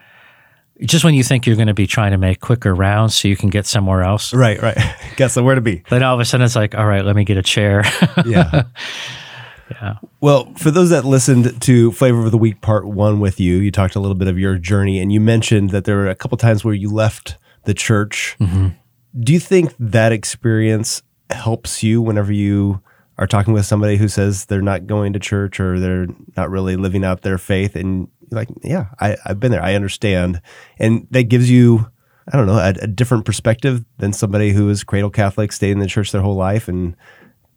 just 0.81 1.03
when 1.03 1.13
you 1.15 1.23
think 1.23 1.45
you're 1.47 1.55
going 1.55 1.67
to 1.67 1.73
be 1.73 1.87
trying 1.87 2.11
to 2.11 2.17
make 2.17 2.39
quicker 2.39 2.73
rounds 2.75 3.15
so 3.15 3.27
you 3.27 3.35
can 3.35 3.49
get 3.49 3.65
somewhere 3.65 4.03
else, 4.03 4.33
Right, 4.33 4.61
right. 4.61 4.77
Got 5.17 5.31
somewhere 5.31 5.55
to 5.55 5.61
be. 5.61 5.83
then 5.89 6.03
all 6.03 6.13
of 6.13 6.19
a 6.19 6.25
sudden 6.25 6.45
it's 6.45 6.55
like, 6.55 6.75
all 6.75 6.85
right, 6.85 7.03
let 7.03 7.15
me 7.15 7.23
get 7.23 7.37
a 7.37 7.43
chair. 7.43 7.83
Yeah. 8.25 8.63
yeah. 9.71 9.95
Well, 10.21 10.53
for 10.55 10.71
those 10.71 10.89
that 10.91 11.03
listened 11.05 11.61
to 11.63 11.91
Flavor 11.91 12.25
of 12.25 12.31
the 12.31 12.37
Week 12.37 12.61
Part 12.61 12.87
One 12.87 13.19
with 13.19 13.39
you, 13.39 13.57
you 13.57 13.71
talked 13.71 13.95
a 13.95 13.99
little 13.99 14.15
bit 14.15 14.27
of 14.27 14.37
your 14.39 14.57
journey, 14.57 14.99
and 14.99 15.11
you 15.11 15.19
mentioned 15.19 15.69
that 15.71 15.85
there 15.85 15.95
were 15.97 16.07
a 16.09 16.15
couple 16.15 16.37
times 16.37 16.63
where 16.63 16.73
you 16.73 16.89
left 16.91 17.37
the 17.65 17.73
church. 17.73 18.35
Mm-hmm. 18.39 18.69
Do 19.19 19.33
you 19.33 19.39
think 19.39 19.73
that 19.79 20.11
experience 20.11 21.01
helps 21.29 21.83
you 21.83 22.01
whenever 22.01 22.31
you 22.31 22.81
are 23.17 23.27
talking 23.27 23.53
with 23.53 23.65
somebody 23.65 23.97
who 23.97 24.07
says 24.07 24.45
they're 24.45 24.61
not 24.61 24.87
going 24.87 25.13
to 25.13 25.19
church 25.19 25.59
or 25.59 25.79
they're 25.79 26.07
not 26.35 26.49
really 26.49 26.75
living 26.75 27.03
out 27.03 27.21
their 27.21 27.37
faith? 27.37 27.75
And 27.75 28.07
you're 28.29 28.39
like, 28.39 28.49
yeah, 28.63 28.87
I, 28.99 29.17
I've 29.25 29.39
been 29.39 29.51
there. 29.51 29.63
I 29.63 29.75
understand. 29.75 30.41
And 30.77 31.07
that 31.11 31.23
gives 31.23 31.49
you, 31.49 31.89
I 32.31 32.37
don't 32.37 32.47
know, 32.47 32.57
a, 32.57 32.73
a 32.81 32.87
different 32.87 33.25
perspective 33.25 33.85
than 33.97 34.13
somebody 34.13 34.51
who 34.51 34.69
is 34.69 34.83
cradle 34.83 35.09
Catholic, 35.09 35.51
stayed 35.51 35.71
in 35.71 35.79
the 35.79 35.87
church 35.87 36.11
their 36.11 36.21
whole 36.21 36.35
life 36.35 36.67
and 36.67 36.95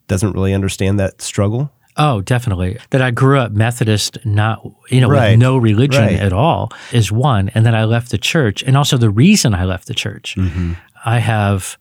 doesn't 0.07 0.33
really 0.33 0.55
understand 0.55 0.99
that 0.99 1.21
struggle. 1.23 1.71
Oh, 1.97 2.21
definitely. 2.21 2.79
That 2.90 3.02
I 3.02 3.11
grew 3.11 3.38
up 3.38 3.52
Methodist, 3.52 4.19
not, 4.25 4.64
you 4.90 5.00
know, 5.00 5.11
Right. 5.11 5.33
with 5.33 5.40
no 5.40 5.59
religion 5.59 6.05
Right. 6.05 6.19
at 6.19 6.33
all 6.33 6.73
is 6.93 7.12
one. 7.12 7.50
And 7.55 7.67
then 7.67 7.75
I 7.75 7.85
left 7.85 8.11
the 8.11 8.19
church. 8.19 8.62
And 8.62 8.76
also 8.76 8.97
the 8.97 9.11
reason 9.11 9.55
I 9.55 9.64
left 9.64 9.87
the 9.88 9.95
church, 9.95 10.37
mm-hmm. 10.38 10.75
I 11.05 11.19
have 11.19 11.76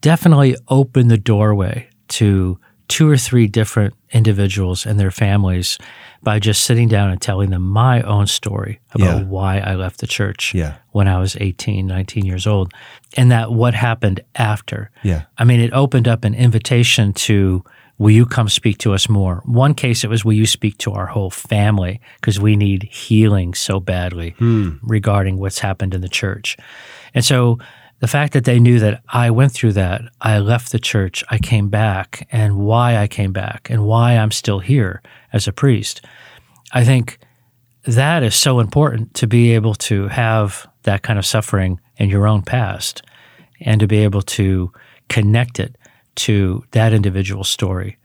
definitely 0.00 0.56
opened 0.68 1.10
the 1.10 1.16
doorway 1.16 1.88
to 2.08 2.58
two 2.92 3.08
or 3.08 3.16
three 3.16 3.46
different 3.46 3.94
individuals 4.10 4.84
and 4.84 5.00
their 5.00 5.10
families 5.10 5.78
by 6.22 6.38
just 6.38 6.64
sitting 6.64 6.88
down 6.88 7.08
and 7.08 7.22
telling 7.22 7.48
them 7.48 7.62
my 7.62 8.02
own 8.02 8.26
story 8.26 8.80
about 8.92 9.20
Yeah. 9.20 9.24
why 9.24 9.60
I 9.60 9.76
left 9.76 10.00
the 10.00 10.06
church 10.06 10.52
Yeah. 10.54 10.74
when 10.90 11.08
I 11.08 11.18
was 11.18 11.34
18, 11.40 11.86
19 11.86 12.26
years 12.26 12.46
old, 12.46 12.70
and 13.16 13.30
that 13.30 13.50
what 13.50 13.72
happened 13.72 14.20
after. 14.34 14.90
Yeah. 15.02 15.22
I 15.38 15.44
mean, 15.44 15.58
it 15.58 15.72
opened 15.72 16.06
up 16.06 16.22
an 16.22 16.34
invitation 16.34 17.14
to, 17.14 17.64
will 17.96 18.10
you 18.10 18.26
come 18.26 18.50
speak 18.50 18.76
to 18.78 18.92
us 18.92 19.08
more? 19.08 19.40
One 19.46 19.72
case, 19.72 20.04
it 20.04 20.10
was, 20.10 20.22
will 20.22 20.34
you 20.34 20.46
speak 20.46 20.76
to 20.78 20.92
our 20.92 21.06
whole 21.06 21.30
family? 21.30 21.98
Because 22.20 22.38
we 22.38 22.56
need 22.56 22.82
healing 22.82 23.54
so 23.54 23.80
badly 23.80 24.34
hmm. 24.36 24.72
regarding 24.82 25.38
what's 25.38 25.60
happened 25.60 25.94
in 25.94 26.02
the 26.02 26.10
church. 26.10 26.58
And 27.14 27.24
so 27.24 27.58
the 28.02 28.08
fact 28.08 28.32
that 28.32 28.44
they 28.44 28.58
knew 28.58 28.80
that 28.80 29.00
I 29.10 29.30
went 29.30 29.52
through 29.52 29.74
that, 29.74 30.02
I 30.20 30.40
left 30.40 30.72
the 30.72 30.80
church, 30.80 31.22
I 31.30 31.38
came 31.38 31.68
back, 31.68 32.26
and 32.32 32.56
why 32.56 32.96
I 32.96 33.06
came 33.06 33.32
back, 33.32 33.70
and 33.70 33.84
why 33.84 34.16
I'm 34.16 34.32
still 34.32 34.58
here 34.58 35.00
as 35.32 35.46
a 35.46 35.52
priest, 35.52 36.04
I 36.72 36.84
think 36.84 37.20
that 37.84 38.24
is 38.24 38.34
so 38.34 38.58
important 38.58 39.14
to 39.14 39.28
be 39.28 39.52
able 39.52 39.76
to 39.76 40.08
have 40.08 40.66
that 40.82 41.02
kind 41.02 41.16
of 41.16 41.24
suffering 41.24 41.80
in 41.96 42.10
your 42.10 42.26
own 42.26 42.42
past 42.42 43.02
and 43.60 43.78
to 43.78 43.86
be 43.86 43.98
able 43.98 44.22
to 44.22 44.72
connect 45.08 45.60
it 45.60 45.78
to 46.16 46.64
that 46.72 46.92
individual 46.92 47.44
story. 47.44 47.98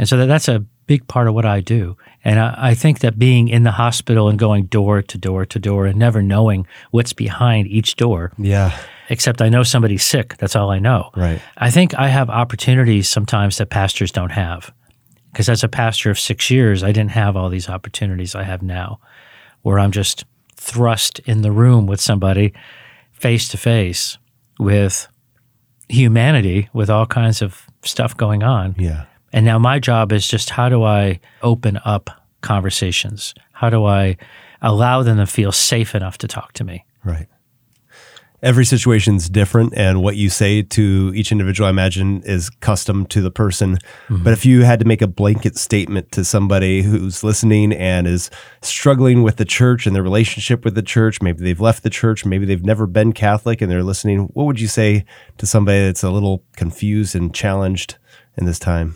And 0.00 0.08
so 0.08 0.16
that, 0.16 0.26
that's 0.26 0.48
a 0.48 0.64
big 0.88 1.06
part 1.06 1.28
of 1.28 1.34
what 1.34 1.44
I 1.44 1.60
do. 1.60 1.96
And 2.24 2.40
I, 2.40 2.54
I, 2.70 2.74
think 2.74 2.98
that 3.00 3.18
being 3.18 3.46
in 3.46 3.62
the 3.62 3.70
hospital 3.70 4.28
and 4.28 4.38
going 4.38 4.64
door 4.64 5.02
to 5.02 5.18
door 5.18 5.46
to 5.46 5.58
door 5.60 5.86
and 5.86 5.98
never 5.98 6.20
knowing 6.20 6.66
what's 6.90 7.12
behind 7.12 7.68
each 7.68 7.94
door. 7.94 8.32
Yeah. 8.38 8.76
Except 9.08 9.40
I 9.40 9.50
know 9.50 9.62
somebody's 9.62 10.02
sick. 10.02 10.36
That's 10.38 10.56
all 10.56 10.70
I 10.70 10.80
know. 10.80 11.10
Right. 11.14 11.40
I 11.58 11.70
think 11.70 11.94
I 11.94 12.08
have 12.08 12.28
opportunities 12.28 13.08
sometimes 13.08 13.58
that 13.58 13.70
pastors 13.70 14.10
don't 14.10 14.32
have. 14.32 14.72
Because 15.30 15.48
as 15.48 15.62
a 15.62 15.68
pastor 15.68 16.10
of 16.10 16.18
six 16.18 16.50
years, 16.50 16.82
I 16.82 16.90
didn't 16.90 17.12
have 17.12 17.36
all 17.36 17.50
these 17.50 17.68
opportunities 17.68 18.34
I 18.34 18.42
have 18.42 18.62
now, 18.62 18.98
where 19.62 19.78
I'm 19.78 19.92
just 19.92 20.24
thrust 20.56 21.20
in 21.20 21.42
the 21.42 21.52
room 21.52 21.86
with 21.86 22.00
somebody 22.00 22.54
face 23.12 23.48
to 23.50 23.56
face 23.56 24.18
with 24.58 25.06
humanity, 25.88 26.68
with 26.72 26.90
all 26.90 27.06
kinds 27.06 27.42
of 27.42 27.66
stuff 27.82 28.16
going 28.16 28.42
on. 28.42 28.74
Yeah. 28.78 29.04
And 29.32 29.44
now 29.44 29.58
my 29.58 29.78
job 29.78 30.12
is 30.12 30.26
just 30.26 30.50
how 30.50 30.68
do 30.68 30.84
I 30.84 31.20
open 31.42 31.78
up 31.84 32.10
conversations? 32.40 33.34
How 33.52 33.70
do 33.70 33.84
I 33.84 34.16
allow 34.62 35.02
them 35.02 35.18
to 35.18 35.26
feel 35.26 35.52
safe 35.52 35.94
enough 35.94 36.18
to 36.18 36.28
talk 36.28 36.52
to 36.54 36.64
me? 36.64 36.84
Right. 37.04 37.26
Every 38.40 38.64
situation 38.64 39.16
is 39.16 39.28
different, 39.28 39.74
and 39.76 40.00
what 40.00 40.14
you 40.14 40.30
say 40.30 40.62
to 40.62 41.12
each 41.12 41.32
individual, 41.32 41.66
I 41.66 41.70
imagine, 41.70 42.22
is 42.22 42.50
custom 42.50 43.04
to 43.06 43.20
the 43.20 43.32
person. 43.32 43.78
Mm-hmm. 44.06 44.22
But 44.22 44.32
if 44.32 44.46
you 44.46 44.62
had 44.62 44.78
to 44.78 44.84
make 44.84 45.02
a 45.02 45.08
blanket 45.08 45.56
statement 45.56 46.12
to 46.12 46.24
somebody 46.24 46.82
who's 46.82 47.24
listening 47.24 47.72
and 47.72 48.06
is 48.06 48.30
struggling 48.62 49.24
with 49.24 49.38
the 49.38 49.44
church 49.44 49.88
and 49.88 49.96
their 49.96 50.04
relationship 50.04 50.64
with 50.64 50.76
the 50.76 50.82
church, 50.82 51.20
maybe 51.20 51.42
they've 51.42 51.60
left 51.60 51.82
the 51.82 51.90
church, 51.90 52.24
maybe 52.24 52.46
they've 52.46 52.64
never 52.64 52.86
been 52.86 53.12
Catholic 53.12 53.60
and 53.60 53.72
they're 53.72 53.82
listening, 53.82 54.30
what 54.34 54.44
would 54.44 54.60
you 54.60 54.68
say 54.68 55.04
to 55.38 55.44
somebody 55.44 55.80
that's 55.80 56.04
a 56.04 56.10
little 56.10 56.44
confused 56.54 57.16
and 57.16 57.34
challenged 57.34 57.96
in 58.36 58.46
this 58.46 58.60
time? 58.60 58.94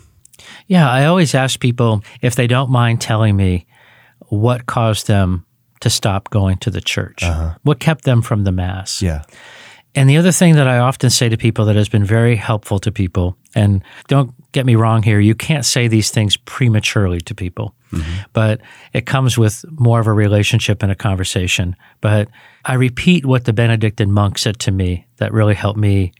Yeah, 0.67 0.89
I 0.89 1.05
always 1.05 1.35
ask 1.35 1.59
people 1.59 2.03
if 2.21 2.35
they 2.35 2.47
don't 2.47 2.69
mind 2.69 3.01
telling 3.01 3.35
me 3.35 3.65
what 4.29 4.65
caused 4.65 5.07
them 5.07 5.45
to 5.81 5.89
stop 5.89 6.29
going 6.29 6.57
to 6.59 6.69
the 6.69 6.81
church, 6.81 7.23
uh-huh. 7.23 7.55
what 7.63 7.79
kept 7.79 8.05
them 8.05 8.21
from 8.21 8.45
the 8.45 8.51
Mass. 8.51 9.01
Yeah. 9.01 9.23
And 9.95 10.09
the 10.09 10.17
other 10.17 10.31
thing 10.31 10.55
that 10.55 10.67
I 10.67 10.79
often 10.79 11.09
say 11.09 11.29
to 11.29 11.37
people 11.37 11.65
that 11.65 11.75
has 11.75 11.87
been 11.87 12.03
very 12.05 12.35
helpful 12.35 12.79
to 12.79 12.91
people, 12.91 13.37
and 13.53 13.83
don't 14.07 14.33
get 14.51 14.65
me 14.65 14.75
wrong 14.75 15.03
here, 15.03 15.19
you 15.19 15.35
can't 15.35 15.65
say 15.65 15.87
these 15.87 16.09
things 16.09 16.35
prematurely 16.35 17.21
to 17.21 17.35
people, 17.35 17.75
mm-hmm. 17.91 18.21
but 18.33 18.61
it 18.93 19.05
comes 19.05 19.37
with 19.37 19.63
more 19.69 19.99
of 19.99 20.07
a 20.07 20.13
relationship 20.13 20.81
and 20.81 20.91
a 20.91 20.95
conversation. 20.95 21.75
But 22.01 22.29
I 22.65 22.73
repeat 22.73 23.25
what 23.25 23.45
the 23.45 23.53
Benedictine 23.53 24.11
monk 24.11 24.39
said 24.39 24.57
to 24.61 24.71
me 24.71 25.05
that 25.17 25.31
really 25.31 25.53
helped 25.53 25.79
me 25.79 26.13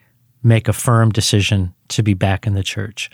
make 0.44 0.68
a 0.68 0.74
firm 0.74 1.10
decision 1.10 1.74
to 1.88 2.04
be 2.04 2.14
back 2.14 2.46
in 2.46 2.54
the 2.54 2.64
church 2.64 3.10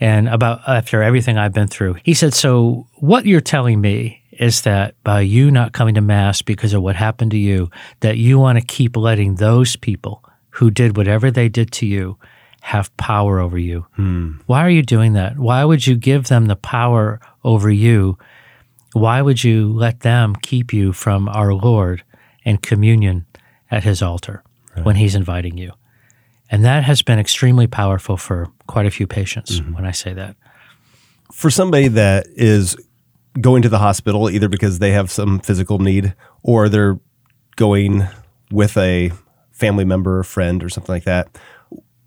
and 0.00 0.28
about 0.28 0.66
after 0.66 1.02
everything 1.02 1.36
I've 1.38 1.52
been 1.52 1.68
through. 1.68 1.96
He 2.02 2.14
said, 2.14 2.34
So 2.34 2.86
what 2.96 3.26
you're 3.26 3.40
telling 3.40 3.80
me 3.80 4.22
is 4.32 4.62
that 4.62 4.94
by 5.04 5.20
you 5.20 5.50
not 5.50 5.72
coming 5.72 5.94
to 5.94 6.00
Mass 6.00 6.40
because 6.40 6.72
of 6.72 6.82
what 6.82 6.96
happened 6.96 7.30
to 7.32 7.36
you, 7.36 7.70
that 8.00 8.16
you 8.16 8.38
want 8.38 8.58
to 8.58 8.64
keep 8.64 8.96
letting 8.96 9.34
those 9.34 9.76
people 9.76 10.24
who 10.50 10.70
did 10.70 10.96
whatever 10.96 11.30
they 11.30 11.48
did 11.48 11.70
to 11.72 11.86
you 11.86 12.18
have 12.62 12.94
power 12.96 13.38
over 13.38 13.58
you. 13.58 13.86
Hmm. 13.96 14.32
Why 14.46 14.64
are 14.64 14.70
you 14.70 14.82
doing 14.82 15.12
that? 15.14 15.38
Why 15.38 15.64
would 15.64 15.86
you 15.86 15.96
give 15.96 16.28
them 16.28 16.46
the 16.46 16.56
power 16.56 17.20
over 17.44 17.70
you? 17.70 18.18
Why 18.92 19.22
would 19.22 19.44
you 19.44 19.72
let 19.72 20.00
them 20.00 20.34
keep 20.36 20.72
you 20.72 20.92
from 20.92 21.28
our 21.28 21.54
Lord 21.54 22.02
and 22.44 22.62
communion 22.62 23.26
at 23.70 23.84
his 23.84 24.02
altar 24.02 24.42
right. 24.76 24.84
when 24.84 24.96
he's 24.96 25.14
inviting 25.14 25.56
you? 25.56 25.72
And 26.50 26.64
that 26.64 26.82
has 26.82 27.00
been 27.02 27.18
extremely 27.18 27.66
powerful 27.66 28.16
for 28.16 28.48
quite 28.66 28.86
a 28.86 28.90
few 28.90 29.06
patients 29.06 29.60
mm-hmm. 29.60 29.74
when 29.74 29.86
I 29.86 29.92
say 29.92 30.12
that. 30.14 30.36
For 31.32 31.48
somebody 31.48 31.88
that 31.88 32.26
is 32.34 32.76
going 33.40 33.62
to 33.62 33.68
the 33.68 33.78
hospital 33.78 34.28
either 34.28 34.48
because 34.48 34.80
they 34.80 34.90
have 34.90 35.10
some 35.10 35.38
physical 35.38 35.78
need 35.78 36.14
or 36.42 36.68
they're 36.68 36.98
going 37.56 38.08
with 38.50 38.76
a 38.76 39.12
family 39.52 39.84
member 39.84 40.18
or 40.18 40.24
friend 40.24 40.64
or 40.64 40.68
something 40.68 40.92
like 40.92 41.04
that, 41.04 41.38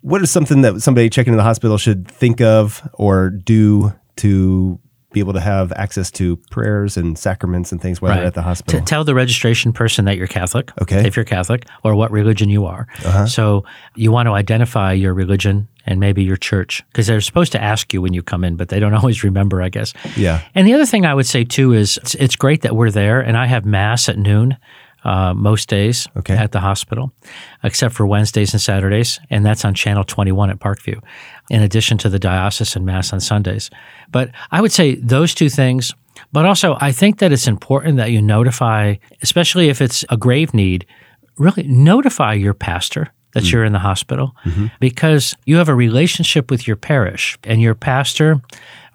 what 0.01 0.21
is 0.21 0.29
something 0.29 0.61
that 0.61 0.81
somebody 0.81 1.09
checking 1.09 1.31
in 1.31 1.37
the 1.37 1.43
hospital 1.43 1.77
should 1.77 2.07
think 2.07 2.41
of 2.41 2.87
or 2.93 3.29
do 3.29 3.93
to 4.17 4.77
be 5.13 5.19
able 5.19 5.33
to 5.33 5.39
have 5.39 5.71
access 5.73 6.11
to 6.11 6.35
prayers 6.49 6.97
and 6.97 7.17
sacraments 7.17 7.71
and 7.71 7.81
things 7.81 8.01
while 8.01 8.11
right. 8.11 8.17
they're 8.17 8.25
at 8.25 8.33
the 8.33 8.41
hospital. 8.41 8.79
To 8.79 8.85
tell 8.85 9.03
the 9.03 9.15
registration 9.15 9.71
person 9.71 10.05
that 10.05 10.17
you're 10.17 10.27
Catholic, 10.27 10.71
okay. 10.81 11.07
if 11.07 11.15
you're 11.15 11.23
Catholic, 11.23 11.65
or 11.83 11.95
what 11.95 12.11
religion 12.11 12.49
you 12.49 12.65
are. 12.65 12.87
Uh-huh. 13.05 13.27
So 13.27 13.63
you 13.95 14.11
want 14.11 14.27
to 14.27 14.33
identify 14.33 14.91
your 14.93 15.13
religion 15.13 15.67
and 15.85 15.99
maybe 15.99 16.23
your 16.23 16.37
church 16.37 16.83
because 16.87 17.07
they're 17.07 17.21
supposed 17.21 17.51
to 17.51 17.61
ask 17.61 17.93
you 17.93 18.01
when 18.01 18.13
you 18.13 18.23
come 18.23 18.43
in, 18.43 18.55
but 18.55 18.69
they 18.69 18.79
don't 18.79 18.93
always 19.01 19.23
remember, 19.23 19.61
I 19.61 19.69
guess. 19.69 19.93
Yeah. 20.17 20.41
And 20.55 20.67
the 20.67 20.73
other 20.73 20.85
thing 20.85 21.05
I 21.05 21.13
would 21.13 21.27
say 21.27 21.43
too 21.43 21.73
is 21.73 21.97
it's, 21.97 22.15
it's 22.15 22.35
great 22.35 22.61
that 22.61 22.75
we're 22.75 22.91
there, 22.91 23.21
and 23.21 23.37
I 23.37 23.45
have 23.45 23.65
mass 23.65 24.09
at 24.09 24.17
noon 24.17 24.57
uh, 25.03 25.33
most 25.33 25.69
days 25.69 26.07
okay. 26.17 26.35
at 26.35 26.51
the 26.51 26.59
hospital, 26.59 27.11
except 27.63 27.93
for 27.93 28.05
Wednesdays 28.05 28.53
and 28.53 28.61
Saturdays, 28.61 29.19
and 29.29 29.45
that's 29.45 29.65
on 29.65 29.73
Channel 29.73 30.03
21 30.03 30.49
at 30.49 30.59
Parkview, 30.59 31.01
in 31.49 31.61
addition 31.61 31.97
to 31.99 32.09
the 32.09 32.19
diocesan 32.19 32.85
mass 32.85 33.13
on 33.13 33.19
Sundays. 33.19 33.69
But 34.11 34.31
I 34.51 34.61
would 34.61 34.71
say 34.71 34.95
those 34.95 35.33
two 35.33 35.49
things. 35.49 35.93
But 36.31 36.45
also, 36.45 36.77
I 36.79 36.91
think 36.91 37.19
that 37.19 37.31
it's 37.31 37.47
important 37.47 37.97
that 37.97 38.11
you 38.11 38.21
notify, 38.21 38.95
especially 39.21 39.69
if 39.69 39.81
it's 39.81 40.05
a 40.09 40.17
grave 40.17 40.53
need, 40.53 40.85
really 41.37 41.63
notify 41.63 42.33
your 42.33 42.53
pastor 42.53 43.11
that 43.33 43.43
mm. 43.43 43.51
you're 43.51 43.65
in 43.65 43.73
the 43.73 43.79
hospital 43.79 44.35
mm-hmm. 44.45 44.67
because 44.79 45.35
you 45.45 45.57
have 45.57 45.69
a 45.69 45.75
relationship 45.75 46.49
with 46.49 46.67
your 46.67 46.75
parish 46.75 47.37
and 47.43 47.61
your 47.61 47.75
pastor 47.75 48.41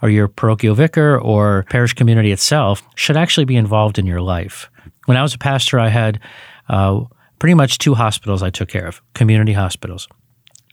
or 0.00 0.10
your 0.10 0.28
parochial 0.28 0.74
vicar 0.74 1.18
or 1.18 1.64
parish 1.70 1.92
community 1.92 2.32
itself 2.32 2.82
should 2.94 3.16
actually 3.16 3.44
be 3.44 3.56
involved 3.56 3.98
in 3.98 4.06
your 4.06 4.20
life. 4.20 4.70
When 5.08 5.16
I 5.16 5.22
was 5.22 5.32
a 5.32 5.38
pastor, 5.38 5.80
I 5.80 5.88
had 5.88 6.20
uh, 6.68 7.04
pretty 7.38 7.54
much 7.54 7.78
two 7.78 7.94
hospitals 7.94 8.42
I 8.42 8.50
took 8.50 8.68
care 8.68 8.86
of, 8.86 9.00
community 9.14 9.54
hospitals. 9.54 10.06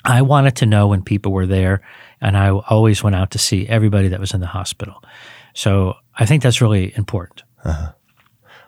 I 0.03 0.23
wanted 0.23 0.57
to 0.57 0.65
know 0.65 0.87
when 0.87 1.03
people 1.03 1.31
were 1.31 1.45
there, 1.45 1.79
and 2.19 2.35
I 2.35 2.49
always 2.49 3.01
went 3.01 3.15
out 3.15 3.31
to 3.31 3.37
see 3.37 3.65
everybody 3.65 4.09
that 4.09 4.19
was 4.19 4.33
in 4.33 4.41
the 4.41 4.47
hospital. 4.47 5.01
So 5.53 5.93
I 6.13 6.25
think 6.25 6.43
that's 6.43 6.59
really 6.59 6.93
important. 6.97 7.43
Uh-huh. 7.63 7.93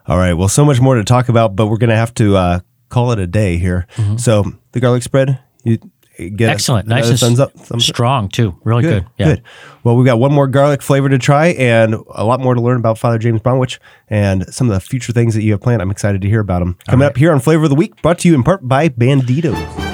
All 0.07 0.17
right. 0.17 0.31
Well, 0.31 0.47
so 0.47 0.63
much 0.63 0.79
more 0.79 0.95
to 0.95 1.03
talk 1.03 1.27
about, 1.27 1.57
but 1.57 1.67
we're 1.67 1.75
going 1.75 1.89
to 1.89 1.97
have 1.97 2.13
to 2.13 2.37
uh, 2.37 2.59
call 2.87 3.11
it 3.11 3.19
a 3.19 3.27
day 3.27 3.57
here. 3.57 3.87
Mm-hmm. 3.97 4.15
So 4.15 4.45
the 4.71 4.79
garlic 4.79 5.03
spread, 5.03 5.37
you 5.65 5.79
get 6.17 6.49
excellent, 6.49 6.87
nice 6.87 7.09
and 7.09 7.19
thumbs 7.19 7.39
up, 7.39 7.53
thumbs 7.53 7.85
strong 7.85 8.25
up. 8.25 8.31
too, 8.31 8.55
really 8.63 8.83
good. 8.83 9.03
Good. 9.03 9.11
Yeah. 9.17 9.25
good. 9.27 9.43
Well, 9.83 9.95
we've 9.95 10.05
got 10.05 10.19
one 10.19 10.33
more 10.33 10.47
garlic 10.47 10.81
flavor 10.81 11.09
to 11.09 11.17
try, 11.17 11.47
and 11.47 11.95
a 12.11 12.25
lot 12.25 12.39
more 12.39 12.55
to 12.55 12.61
learn 12.61 12.77
about 12.77 12.97
Father 12.97 13.17
James 13.17 13.41
Bromwich 13.41 13.79
and 14.09 14.51
some 14.53 14.69
of 14.69 14.73
the 14.73 14.79
future 14.79 15.13
things 15.13 15.33
that 15.35 15.43
you 15.43 15.51
have 15.51 15.61
planned. 15.61 15.81
I'm 15.81 15.91
excited 15.91 16.21
to 16.21 16.27
hear 16.27 16.39
about 16.39 16.59
them 16.59 16.77
coming 16.87 17.01
right. 17.01 17.11
up 17.11 17.17
here 17.17 17.31
on 17.31 17.39
Flavor 17.39 17.63
of 17.63 17.69
the 17.69 17.75
Week, 17.75 18.01
brought 18.01 18.19
to 18.19 18.27
you 18.27 18.35
in 18.35 18.43
part 18.43 18.67
by 18.67 18.89
Banditos. 18.89 19.86